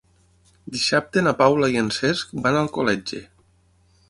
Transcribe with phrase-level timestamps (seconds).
[0.77, 3.23] Dissabte na Paula i en Cesc van a Alcoletge.